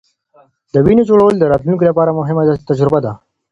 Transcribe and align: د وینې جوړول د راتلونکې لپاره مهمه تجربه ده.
د 0.73 0.75
وینې 0.85 1.03
جوړول 1.09 1.33
د 1.37 1.43
راتلونکې 1.51 1.85
لپاره 1.89 2.15
مهمه 2.19 2.43
تجربه 2.69 2.99
ده. 3.05 3.13